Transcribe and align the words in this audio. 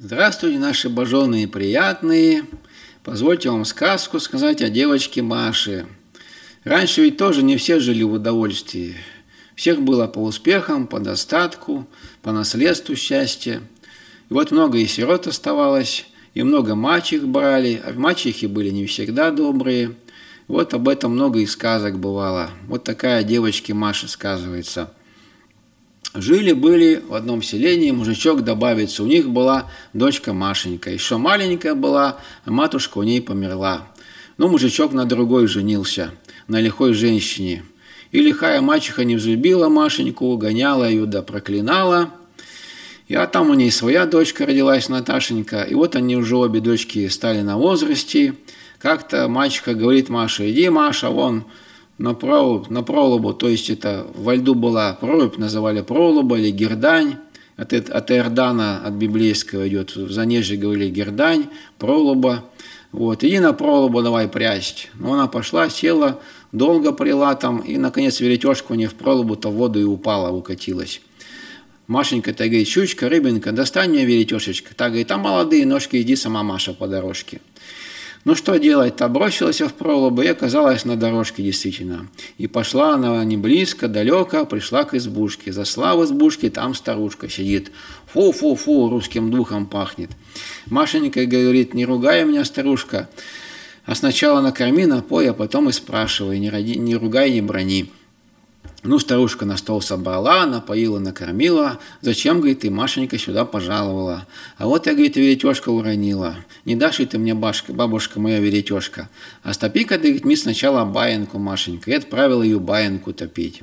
Здравствуйте, 0.00 0.60
наши 0.60 0.88
боженые 0.88 1.48
приятные. 1.48 2.44
Позвольте 3.02 3.50
вам 3.50 3.64
сказку 3.64 4.20
сказать 4.20 4.62
о 4.62 4.68
девочке 4.68 5.22
Маше. 5.22 5.86
Раньше 6.62 7.02
ведь 7.02 7.16
тоже 7.16 7.42
не 7.42 7.56
все 7.56 7.80
жили 7.80 8.04
в 8.04 8.12
удовольствии. 8.12 8.94
Всех 9.56 9.82
было 9.82 10.06
по 10.06 10.20
успехам, 10.20 10.86
по 10.86 11.00
достатку, 11.00 11.84
по 12.22 12.30
наследству 12.30 12.94
счастья. 12.94 13.60
И 14.30 14.32
вот 14.32 14.52
много 14.52 14.78
и 14.78 14.86
сирот 14.86 15.26
оставалось, 15.26 16.06
и 16.32 16.44
много 16.44 16.76
мачех 16.76 17.26
брали, 17.26 17.82
а 17.84 17.92
мачехи 17.92 18.46
были 18.46 18.70
не 18.70 18.86
всегда 18.86 19.32
добрые. 19.32 19.96
Вот 20.46 20.74
об 20.74 20.88
этом 20.88 21.14
много 21.14 21.40
и 21.40 21.46
сказок 21.46 21.98
бывало. 21.98 22.50
Вот 22.68 22.84
такая 22.84 23.24
девочке 23.24 23.74
Маша 23.74 24.06
сказывается– 24.06 24.92
Жили-были 26.20 27.02
в 27.06 27.14
одном 27.14 27.42
селении, 27.42 27.90
мужичок 27.90 28.42
добавится. 28.42 29.02
У 29.02 29.06
них 29.06 29.28
была 29.30 29.70
дочка 29.92 30.32
Машенька. 30.32 30.90
Еще 30.90 31.16
маленькая 31.16 31.74
была, 31.74 32.18
а 32.44 32.50
матушка 32.50 32.98
у 32.98 33.02
ней 33.02 33.22
померла. 33.22 33.88
Но 34.36 34.48
мужичок 34.48 34.92
на 34.92 35.04
другой 35.04 35.46
женился, 35.46 36.12
на 36.46 36.60
лихой 36.60 36.92
женщине. 36.94 37.64
И 38.10 38.20
лихая 38.20 38.60
мачеха 38.60 39.04
не 39.04 39.16
взлюбила 39.16 39.68
Машеньку, 39.68 40.36
гоняла 40.36 40.88
ее 40.88 41.06
да 41.06 41.22
проклинала. 41.22 42.10
И 43.06 43.14
а 43.14 43.26
там 43.26 43.50
у 43.50 43.54
ней 43.54 43.70
своя 43.70 44.06
дочка 44.06 44.44
родилась, 44.44 44.88
Наташенька. 44.88 45.62
И 45.62 45.74
вот 45.74 45.96
они 45.96 46.16
уже 46.16 46.36
обе 46.36 46.60
дочки 46.60 47.08
стали 47.08 47.40
на 47.42 47.56
возрасте. 47.56 48.34
Как-то 48.78 49.28
мачеха 49.28 49.74
говорит 49.74 50.08
Маше, 50.08 50.50
иди, 50.50 50.68
Маша, 50.68 51.10
вон, 51.10 51.44
на, 51.98 52.14
пролуб, 52.14 52.70
на 52.70 52.82
пролубу, 52.82 53.32
то 53.32 53.48
есть 53.48 53.70
это 53.70 54.06
во 54.14 54.34
льду 54.34 54.54
была 54.54 54.94
прорубь, 54.94 55.36
называли 55.36 55.82
пролуба 55.82 56.38
или 56.38 56.50
гердань, 56.50 57.16
от, 57.56 57.72
от 57.72 58.10
Иордана, 58.12 58.80
от 58.84 58.94
библейского 58.94 59.68
идет, 59.68 59.96
в 59.96 60.12
Занежье 60.12 60.56
говорили 60.56 60.88
гердань, 60.88 61.48
пролуба, 61.78 62.44
вот, 62.92 63.22
иди 63.24 63.38
на 63.38 63.52
пролубу 63.52 64.00
давай 64.00 64.28
прясть. 64.28 64.90
Но 64.94 65.12
она 65.12 65.26
пошла, 65.26 65.68
села, 65.68 66.20
долго 66.52 66.92
прила 66.92 67.34
там, 67.34 67.58
и, 67.58 67.76
наконец, 67.76 68.20
веретежка 68.20 68.72
у 68.72 68.74
нее 68.76 68.88
в 68.88 68.94
пролубу-то 68.94 69.50
в 69.50 69.54
воду 69.54 69.78
и 69.80 69.84
упала, 69.84 70.30
укатилась. 70.30 71.02
Машенька-то 71.86 72.44
говорит, 72.44 72.68
щучка, 72.68 73.08
рыбинка, 73.08 73.52
достань 73.52 73.90
мне 73.90 74.04
веретешечка. 74.04 74.74
Так 74.74 74.90
говорит, 74.90 75.10
а 75.10 75.16
молодые 75.16 75.66
ножки, 75.66 76.00
иди 76.00 76.16
сама, 76.16 76.42
Маша, 76.42 76.74
по 76.74 76.86
дорожке. 76.86 77.40
Ну 78.28 78.34
что 78.34 78.58
делать-то? 78.58 79.08
Бросилась 79.08 79.62
в 79.62 79.72
пролобу 79.72 80.20
и 80.20 80.26
оказалась 80.26 80.84
на 80.84 80.96
дорожке 80.96 81.42
действительно. 81.42 82.08
И 82.36 82.46
пошла 82.46 82.92
она 82.92 83.24
не 83.24 83.38
близко, 83.38 83.88
далеко, 83.88 84.44
пришла 84.44 84.84
к 84.84 84.92
избушке. 84.92 85.50
Зашла 85.50 85.96
в 85.96 86.04
избушке, 86.04 86.50
там 86.50 86.74
старушка 86.74 87.30
сидит. 87.30 87.72
Фу-фу-фу, 88.12 88.90
русским 88.90 89.30
духом 89.30 89.64
пахнет. 89.64 90.10
Машенька 90.66 91.24
говорит, 91.24 91.72
не 91.72 91.86
ругай 91.86 92.22
меня, 92.26 92.44
старушка, 92.44 93.08
а 93.86 93.94
сначала 93.94 94.42
накорми, 94.42 94.84
напой, 94.84 95.30
а 95.30 95.32
потом 95.32 95.70
и 95.70 95.72
спрашивай, 95.72 96.38
не, 96.38 96.50
роди, 96.50 96.76
не 96.76 96.96
ругай, 96.96 97.30
не 97.30 97.40
брони. 97.40 97.90
Ну, 98.84 99.00
старушка 99.00 99.44
на 99.44 99.56
стол 99.56 99.80
собрала, 99.82 100.46
напоила, 100.46 101.00
накормила. 101.00 101.80
Зачем, 102.00 102.38
говорит, 102.38 102.60
ты, 102.60 102.70
Машенька, 102.70 103.18
сюда 103.18 103.44
пожаловала? 103.44 104.26
А 104.56 104.66
вот 104.68 104.86
я, 104.86 104.92
говорит, 104.92 105.16
веретежка 105.16 105.70
уронила. 105.70 106.36
Не 106.64 106.76
дашь 106.76 107.00
ли 107.00 107.06
ты 107.06 107.18
мне, 107.18 107.34
башка, 107.34 107.72
бабушка 107.72 108.20
моя 108.20 108.38
веретежка? 108.38 109.08
А 109.42 109.52
стопи-ка, 109.52 109.98
говорит, 109.98 110.24
мне 110.24 110.36
сначала 110.36 110.84
баинку, 110.84 111.40
Машенька. 111.40 111.90
И 111.90 111.94
отправила 111.94 112.40
ее 112.40 112.60
баинку 112.60 113.12
топить. 113.12 113.62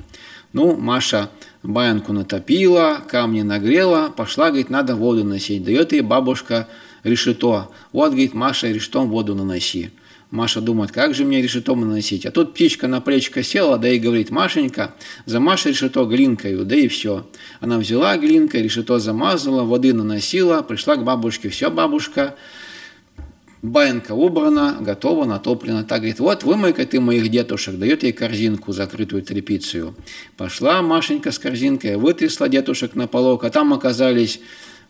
Ну, 0.52 0.76
Маша 0.76 1.30
баинку 1.62 2.12
натопила, 2.12 2.98
камни 3.08 3.40
нагрела, 3.40 4.10
пошла, 4.10 4.48
говорит, 4.48 4.68
надо 4.68 4.96
воду 4.96 5.24
носить. 5.24 5.64
Дает 5.64 5.92
ей 5.92 6.02
бабушка 6.02 6.68
решето. 7.04 7.70
Вот, 7.90 8.08
говорит, 8.10 8.34
Маша, 8.34 8.68
рештом 8.68 9.08
воду 9.08 9.34
наноси. 9.34 9.90
Маша 10.36 10.60
думает, 10.60 10.92
как 10.92 11.14
же 11.14 11.24
мне 11.24 11.40
решето 11.40 11.74
наносить. 11.74 12.26
А 12.26 12.30
тут 12.30 12.52
птичка 12.52 12.88
на 12.88 13.00
плечко 13.00 13.42
села, 13.42 13.78
да 13.78 13.88
и 13.88 13.98
говорит, 13.98 14.30
Машенька, 14.30 14.94
замажь 15.24 15.64
решето 15.64 16.04
глинкою, 16.04 16.66
да 16.66 16.76
и 16.76 16.88
все. 16.88 17.26
Она 17.60 17.78
взяла 17.78 18.18
глинкой, 18.18 18.62
решето 18.62 18.98
замазала, 18.98 19.62
воды 19.64 19.94
наносила, 19.94 20.60
пришла 20.60 20.96
к 20.96 21.04
бабушке. 21.04 21.48
Все, 21.48 21.70
бабушка, 21.70 22.36
Баинка 23.62 24.12
убрана, 24.12 24.76
готова, 24.78 25.24
натоплена. 25.24 25.82
Так 25.82 26.00
говорит, 26.00 26.20
вот 26.20 26.44
вымой-ка 26.44 26.84
ты 26.84 27.00
моих 27.00 27.30
детушек. 27.30 27.76
Дает 27.76 28.02
ей 28.02 28.12
корзинку, 28.12 28.72
закрытую 28.72 29.22
тряпицию. 29.22 29.94
Пошла 30.36 30.82
Машенька 30.82 31.32
с 31.32 31.38
корзинкой, 31.38 31.96
вытрясла 31.96 32.48
детушек 32.48 32.94
на 32.94 33.08
полок, 33.08 33.42
а 33.44 33.50
там 33.50 33.72
оказались 33.72 34.40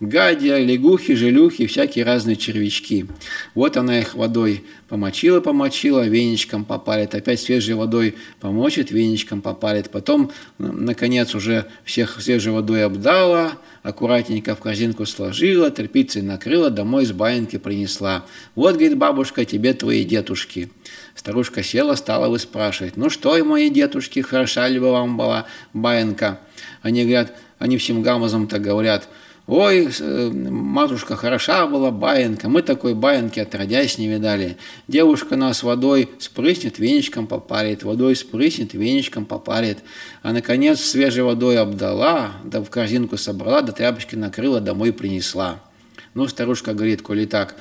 гадя, 0.01 0.59
лягухи, 0.59 1.15
желюхи, 1.15 1.67
всякие 1.67 2.05
разные 2.05 2.37
червячки. 2.37 3.07
Вот 3.55 3.77
она 3.77 3.99
их 3.99 4.15
водой 4.15 4.65
помочила, 4.89 5.41
помочила, 5.41 6.07
веничком 6.07 6.65
попалит, 6.65 7.15
опять 7.15 7.41
свежей 7.41 7.75
водой 7.75 8.15
помочит, 8.41 8.91
веничком 8.91 9.41
попалит. 9.41 9.91
Потом, 9.91 10.31
наконец, 10.59 11.35
уже 11.35 11.67
всех 11.85 12.21
свежей 12.21 12.53
водой 12.53 12.85
обдала, 12.85 13.53
аккуратненько 13.83 14.55
в 14.55 14.61
корзинку 14.61 15.07
сложила, 15.07 15.71
тряпицей 15.71 16.23
накрыла, 16.23 16.71
домой 16.71 17.07
с 17.07 17.13
баинки 17.13 17.57
принесла. 17.57 18.27
Вот, 18.55 18.75
говорит 18.75 18.99
бабушка, 18.99 19.45
тебе 19.45 19.73
твои 19.73 20.05
дедушки. 20.05 20.71
Старушка 21.15 21.63
села, 21.63 21.95
стала 21.95 22.29
выспрашивать, 22.29 22.97
ну 22.99 23.09
что, 23.09 23.43
мои 23.43 23.71
дедушки, 23.71 24.21
хороша 24.21 24.69
ли 24.69 24.79
вам 24.79 25.17
была 25.17 25.47
баинка? 25.73 26.41
Они 26.83 27.03
говорят, 27.03 27.33
они 27.59 27.79
всем 27.79 28.03
гамазом-то 28.03 28.59
говорят– 28.59 29.09
Ой, 29.47 29.89
э, 30.01 30.31
матушка 30.33 31.15
хороша 31.15 31.69
была, 31.69 31.93
баинка, 31.93 32.49
мы 32.49 32.63
такой 32.63 32.95
баинки 32.95 33.39
отродясь 33.39 33.97
не 33.97 34.09
видали. 34.09 34.57
Девушка 34.89 35.37
нас 35.37 35.63
водой 35.63 36.11
спрыснет, 36.19 36.81
веничком 36.81 37.29
попарит, 37.29 37.85
водой 37.85 38.17
спрыснет, 38.17 38.75
веничком 38.75 39.25
попарит. 39.25 39.79
А, 40.23 40.33
наконец, 40.33 40.81
свежей 40.81 41.23
водой 41.23 41.59
обдала, 41.59 42.33
да 42.43 42.61
в 42.61 42.69
корзинку 42.71 43.17
собрала, 43.17 43.63
да 43.63 43.73
тряпочки 43.73 44.17
накрыла, 44.17 44.61
домой 44.61 44.93
принесла. 44.93 45.61
Ну, 46.15 46.27
старушка 46.27 46.75
говорит, 46.75 47.03
коли 47.03 47.25
так, 47.27 47.55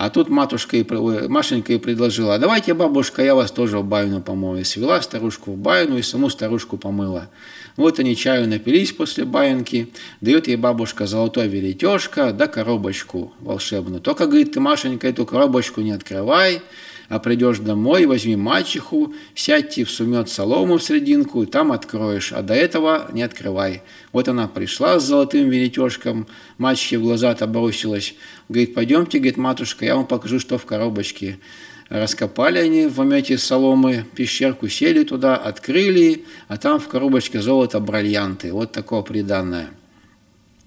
а 0.00 0.08
тут 0.08 0.30
матушка 0.30 0.78
и, 0.78 1.28
Машенька 1.28 1.74
и 1.74 1.78
предложила, 1.78 2.38
давайте, 2.38 2.72
бабушка, 2.72 3.22
я 3.22 3.34
вас 3.34 3.50
тоже 3.50 3.76
в 3.80 3.84
байну 3.84 4.22
помою. 4.22 4.64
Свела 4.64 5.02
старушку 5.02 5.52
в 5.52 5.58
байну 5.58 5.98
и 5.98 6.02
саму 6.02 6.30
старушку 6.30 6.78
помыла. 6.78 7.28
Вот 7.76 7.98
они 7.98 8.16
чаю 8.16 8.48
напились 8.48 8.92
после 8.92 9.26
баинки, 9.26 9.90
дает 10.22 10.48
ей 10.48 10.56
бабушка 10.56 11.06
золотой 11.06 11.48
веретежка 11.48 12.32
да 12.32 12.46
коробочку 12.46 13.34
волшебную. 13.40 14.00
Только, 14.00 14.24
говорит, 14.24 14.52
ты, 14.52 14.60
Машенька, 14.60 15.06
эту 15.06 15.26
коробочку 15.26 15.82
не 15.82 15.90
открывай, 15.90 16.62
а 17.10 17.18
придешь 17.18 17.58
домой, 17.58 18.06
возьми 18.06 18.36
мачеху, 18.36 19.12
сядьте 19.34 19.84
в 19.84 19.90
сумет 19.90 20.30
солому 20.30 20.78
в 20.78 20.82
срединку, 20.82 21.42
и 21.42 21.46
там 21.46 21.72
откроешь, 21.72 22.32
а 22.32 22.40
до 22.40 22.54
этого 22.54 23.10
не 23.12 23.22
открывай. 23.22 23.82
Вот 24.12 24.28
она 24.28 24.46
пришла 24.46 25.00
с 25.00 25.06
золотым 25.06 25.50
веретежком, 25.50 26.28
мачехе 26.56 26.98
в 26.98 27.02
глаза-то 27.02 27.48
бросилась, 27.48 28.14
говорит, 28.48 28.74
пойдемте, 28.74 29.18
говорит, 29.18 29.38
матушка, 29.38 29.84
я 29.84 29.96
вам 29.96 30.06
покажу, 30.06 30.38
что 30.38 30.56
в 30.56 30.64
коробочке. 30.64 31.40
Раскопали 31.88 32.58
они 32.60 32.86
в 32.86 33.00
омете 33.00 33.38
соломы 33.38 34.06
пещерку, 34.14 34.68
сели 34.68 35.02
туда, 35.02 35.34
открыли, 35.34 36.24
а 36.46 36.58
там 36.58 36.78
в 36.78 36.86
коробочке 36.86 37.40
золото 37.40 37.80
бриллианты. 37.80 38.52
Вот 38.52 38.70
такое 38.70 39.02
приданное. 39.02 39.70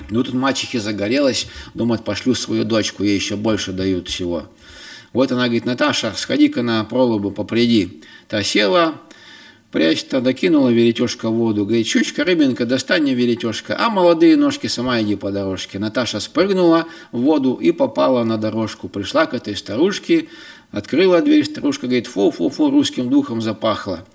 Ну, 0.09 0.21
тут 0.21 0.33
мачехи 0.33 0.77
загорелась, 0.77 1.47
думает, 1.73 2.03
пошлю 2.03 2.35
свою 2.35 2.65
дочку, 2.65 3.03
ей 3.03 3.15
еще 3.15 3.37
больше 3.37 3.71
дают 3.71 4.09
всего. 4.09 4.49
Вот 5.13 5.31
она 5.31 5.45
говорит, 5.45 5.65
Наташа, 5.65 6.13
сходи-ка 6.15 6.61
на 6.63 6.83
пролубу, 6.83 7.31
попряди. 7.31 8.01
Та 8.27 8.43
села, 8.43 8.95
прячь-то, 9.71 10.21
докинула 10.21 10.69
веретежка 10.69 11.29
в 11.29 11.33
воду. 11.33 11.65
Говорит, 11.65 11.87
чучка, 11.87 12.23
рыбинка, 12.23 12.65
достань 12.65 13.03
мне 13.03 13.13
веретежка. 13.13 13.77
А 13.79 13.89
молодые 13.89 14.35
ножки, 14.37 14.67
сама 14.67 15.01
иди 15.01 15.15
по 15.15 15.31
дорожке. 15.31 15.79
Наташа 15.79 16.19
спрыгнула 16.19 16.87
в 17.11 17.21
воду 17.21 17.53
и 17.53 17.71
попала 17.71 18.23
на 18.23 18.37
дорожку. 18.37 18.89
Пришла 18.89 19.27
к 19.27 19.33
этой 19.33 19.55
старушке, 19.55 20.27
Открыла 20.73 21.21
дверь, 21.21 21.45
старушка 21.45 21.85
говорит, 21.85 22.07
фу-фу-фу, 22.07 22.71
русским 22.71 23.07
духом 23.07 23.43
запахло. 23.43 24.07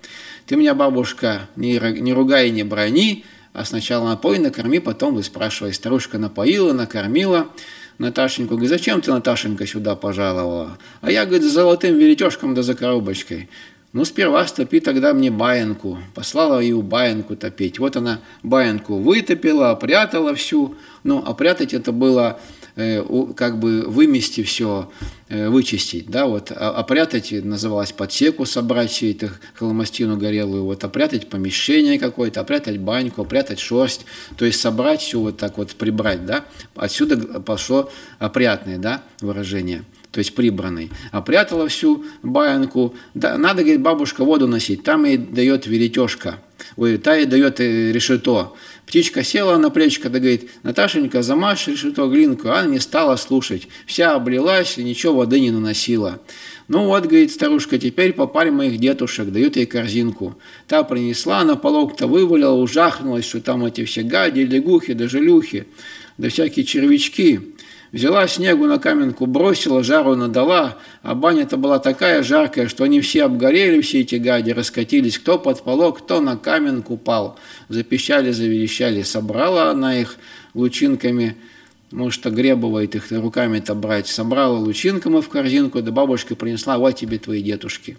Ты 0.45 0.57
меня, 0.57 0.75
бабушка, 0.75 1.47
не, 1.55 1.79
не 2.01 2.11
ругай 2.11 2.49
и 2.49 2.51
не 2.51 2.63
брони, 2.63 3.23
а 3.53 3.63
сначала 3.63 4.09
напой, 4.09 4.39
накорми, 4.39 4.79
потом 4.79 5.15
вы 5.15 5.23
спрашивай. 5.23 5.73
Старушка 5.73 6.17
напоила, 6.17 6.73
накормила 6.73 7.47
Наташеньку. 7.99 8.55
Говорит, 8.55 8.69
зачем 8.69 9.01
ты, 9.01 9.11
Наташенька, 9.11 9.67
сюда 9.67 9.95
пожаловала? 9.95 10.77
А 11.01 11.11
я, 11.11 11.25
говорит, 11.25 11.43
за 11.43 11.51
золотым 11.51 11.97
веретежком 11.97 12.55
да 12.55 12.63
за 12.63 12.73
коробочкой. 12.73 13.49
Ну, 13.91 14.05
сперва 14.05 14.47
стопи 14.47 14.79
тогда 14.79 15.13
мне 15.13 15.31
баинку. 15.31 15.97
Послала 16.15 16.59
ее 16.59 16.81
баинку 16.81 17.35
топить. 17.35 17.79
Вот 17.79 17.97
она 17.97 18.21
баинку 18.43 18.95
вытопила, 18.97 19.71
опрятала 19.71 20.33
всю. 20.33 20.75
Ну, 21.03 21.23
опрятать 21.25 21.73
это 21.73 21.91
было 21.91 22.39
как 23.35 23.59
бы 23.59 23.83
вымести 23.87 24.43
все, 24.43 24.91
вычистить, 25.29 26.09
да, 26.09 26.25
вот, 26.25 26.51
а, 26.51 26.71
опрятать, 26.71 27.31
называлось 27.31 27.91
подсеку, 27.91 28.45
собрать 28.45 28.91
все 28.91 29.11
это 29.11 29.31
холмостину 29.53 30.17
горелую, 30.17 30.63
вот, 30.63 30.83
опрятать 30.83 31.29
помещение 31.29 31.99
какое-то, 31.99 32.41
опрятать 32.41 32.79
баньку, 32.79 33.21
опрятать 33.21 33.59
шерсть, 33.59 34.05
то 34.37 34.45
есть 34.45 34.59
собрать 34.59 35.01
все 35.01 35.19
вот 35.19 35.37
так 35.37 35.57
вот, 35.57 35.75
прибрать, 35.75 36.25
да, 36.25 36.45
отсюда 36.75 37.17
пошло 37.41 37.91
опрятное, 38.19 38.77
да, 38.77 39.03
выражение 39.21 39.83
то 40.11 40.19
есть 40.19 40.33
прибранный, 40.33 40.89
опрятала 41.11 41.67
всю 41.67 42.03
баинку. 42.23 42.95
Да, 43.13 43.37
надо, 43.37 43.61
говорит, 43.61 43.81
бабушка 43.81 44.23
воду 44.23 44.47
носить, 44.47 44.83
там 44.83 45.05
ей 45.05 45.17
дает 45.17 45.67
веретежка, 45.67 46.39
ой, 46.75 46.97
та 46.97 47.15
ей 47.15 47.25
дает 47.25 47.59
э, 47.59 47.91
решето. 47.91 48.55
Птичка 48.85 49.23
села 49.23 49.57
на 49.57 49.69
плечко, 49.69 50.09
да 50.09 50.17
говорит, 50.17 50.49
Наташенька, 50.63 51.21
замажь 51.21 51.67
решето 51.67 52.07
глинку. 52.07 52.49
Она 52.49 52.65
не 52.65 52.79
стала 52.79 53.17
слушать, 53.17 53.67
вся 53.85 54.15
облилась 54.15 54.79
и 54.79 54.83
ничего 54.83 55.13
воды 55.13 55.39
не 55.39 55.51
наносила. 55.51 56.19
Ну 56.67 56.85
вот, 56.85 57.03
говорит 57.05 57.31
старушка, 57.31 57.77
теперь 57.77 58.13
попали 58.13 58.49
моих 58.49 58.79
дедушек, 58.79 59.29
дают 59.29 59.57
ей 59.57 59.67
корзинку. 59.67 60.39
Та 60.67 60.83
принесла, 60.83 61.43
на 61.43 61.55
полок-то 61.55 62.07
вывалила, 62.07 62.53
ужахнулась, 62.53 63.25
что 63.25 63.41
там 63.41 63.65
эти 63.65 63.85
все 63.85 64.01
гади, 64.01 64.41
лягухи, 64.41 64.93
да 64.93 65.07
желюхи, 65.07 65.67
да 66.17 66.29
всякие 66.29 66.65
червячки. 66.65 67.41
Взяла 67.91 68.27
снегу 68.27 68.67
на 68.67 68.77
каменку, 68.77 69.25
бросила, 69.25 69.83
жару 69.83 70.15
надала, 70.15 70.77
а 71.01 71.15
баня-то 71.15 71.57
была 71.57 71.79
такая 71.79 72.21
жаркая, 72.21 72.67
что 72.67 72.83
они 72.83 73.01
все 73.01 73.23
обгорели, 73.23 73.81
все 73.81 74.01
эти 74.01 74.15
гади, 74.15 74.51
раскатились, 74.51 75.17
кто 75.17 75.39
под 75.39 75.63
полок, 75.63 75.99
кто 75.99 76.21
на 76.21 76.37
каменку 76.37 76.97
пал. 76.97 77.39
Запищали, 77.67 78.31
заверещали, 78.31 79.01
собрала 79.01 79.71
она 79.71 79.99
их 79.99 80.17
лучинками, 80.53 81.35
может, 81.89 82.27
огребывает 82.27 82.93
их 82.93 83.11
руками-то 83.11 83.73
брать, 83.73 84.05
собрала 84.05 84.59
лучинками 84.59 85.21
в 85.21 85.29
корзинку, 85.29 85.81
да 85.81 85.91
бабушка 85.91 86.35
принесла, 86.35 86.77
вот 86.77 86.95
тебе 86.95 87.17
твои 87.17 87.41
дедушки. 87.41 87.97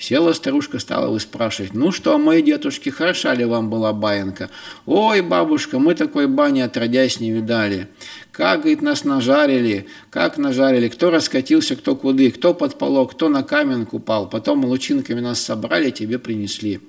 Села 0.00 0.32
старушка, 0.32 0.78
стала 0.78 1.10
выспрашивать, 1.10 1.74
ну 1.74 1.92
что, 1.92 2.16
мои 2.16 2.40
дедушки, 2.42 2.88
хороша 2.88 3.34
ли 3.34 3.44
вам 3.44 3.68
была 3.68 3.92
баинка? 3.92 4.48
Ой, 4.86 5.20
бабушка, 5.20 5.78
мы 5.78 5.94
такой 5.94 6.26
бани 6.26 6.62
отродясь 6.62 7.20
не 7.20 7.32
видали. 7.32 7.86
Как, 8.32 8.60
говорит, 8.60 8.80
нас 8.80 9.04
нажарили, 9.04 9.88
как 10.08 10.38
нажарили, 10.38 10.88
кто 10.88 11.10
раскатился, 11.10 11.76
кто 11.76 11.94
куды, 11.96 12.30
кто 12.30 12.54
под 12.54 12.78
полок, 12.78 13.12
кто 13.12 13.28
на 13.28 13.42
каменку 13.42 13.98
пал. 13.98 14.26
Потом 14.26 14.64
лучинками 14.64 15.20
нас 15.20 15.38
собрали, 15.38 15.90
тебе 15.90 16.18
принесли. 16.18 16.80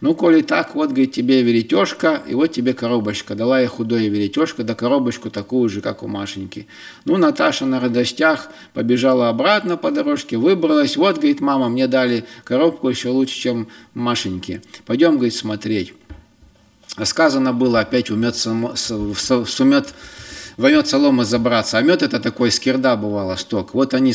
Ну, 0.00 0.14
коли 0.14 0.42
так, 0.42 0.74
вот, 0.74 0.88
говорит, 0.88 1.12
тебе 1.12 1.42
веретежка, 1.42 2.22
и 2.26 2.34
вот 2.34 2.48
тебе 2.48 2.74
коробочка. 2.74 3.34
Дала 3.34 3.60
я 3.60 3.68
худое 3.68 4.08
веретежка, 4.08 4.64
да 4.64 4.74
коробочку 4.74 5.30
такую 5.30 5.68
же, 5.68 5.80
как 5.80 6.02
у 6.02 6.08
Машеньки. 6.08 6.66
Ну, 7.04 7.16
Наташа 7.16 7.66
на 7.66 7.80
радостях 7.80 8.48
побежала 8.74 9.28
обратно 9.28 9.76
по 9.76 9.90
дорожке, 9.90 10.36
выбралась. 10.36 10.96
Вот, 10.96 11.16
говорит, 11.16 11.40
мама, 11.40 11.68
мне 11.68 11.86
дали 11.86 12.24
коробку 12.44 12.88
еще 12.88 13.10
лучше, 13.10 13.34
чем 13.34 13.68
Машеньки. 13.94 14.62
Пойдем, 14.86 15.14
говорит, 15.14 15.34
смотреть. 15.34 15.94
Сказано 17.04 17.52
было, 17.52 17.80
опять 17.80 18.10
умет, 18.10 18.36
сумет 18.36 19.94
в 20.56 20.68
мед 20.68 20.86
солома 20.88 21.24
забраться. 21.24 21.78
А 21.78 21.82
мед 21.82 22.02
это 22.02 22.20
такой 22.20 22.50
скирда 22.50 22.96
бывало 22.96 23.36
сток. 23.36 23.74
Вот 23.74 23.94
они 23.94 24.14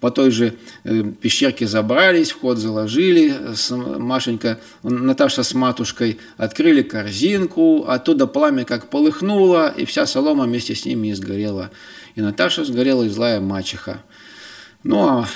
по 0.00 0.10
той 0.10 0.30
же 0.30 0.54
э, 0.84 1.02
пещерке 1.20 1.66
забрались, 1.66 2.30
вход 2.30 2.58
заложили, 2.58 3.34
Машенька, 3.70 4.60
Наташа 4.82 5.42
с 5.42 5.54
матушкой 5.54 6.18
открыли 6.36 6.82
корзинку, 6.82 7.84
оттуда 7.86 8.26
пламя 8.26 8.64
как 8.64 8.90
полыхнуло, 8.90 9.68
и 9.68 9.84
вся 9.84 10.06
солома 10.06 10.44
вместе 10.44 10.74
с 10.74 10.84
ними 10.84 11.12
изгорела. 11.12 11.70
И 12.14 12.20
Наташа 12.20 12.64
сгорела, 12.64 13.04
и 13.04 13.08
злая 13.08 13.40
мачеха. 13.40 14.02
Ну, 14.82 15.00
а 15.00 15.28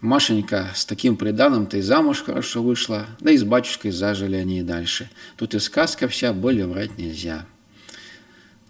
Машенька 0.00 0.70
с 0.74 0.84
таким 0.84 1.16
приданым-то 1.16 1.76
и 1.76 1.80
замуж 1.80 2.22
хорошо 2.24 2.62
вышла, 2.62 3.06
да 3.20 3.30
и 3.30 3.36
с 3.36 3.44
батюшкой 3.44 3.92
зажили 3.92 4.34
они 4.34 4.58
и 4.58 4.62
дальше. 4.62 5.08
Тут 5.36 5.54
и 5.54 5.60
сказка 5.60 6.08
вся, 6.08 6.32
более 6.32 6.66
врать 6.66 6.98
нельзя. 6.98 7.46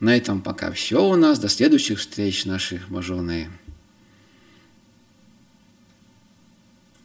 На 0.02 0.16
этом 0.16 0.43
пока 0.43 0.72
все 0.72 1.00
у 1.00 1.14
нас. 1.14 1.38
До 1.38 1.49
следующих 1.49 2.00
встреч 2.00 2.44
наших, 2.44 2.88
боженые. 2.88 3.49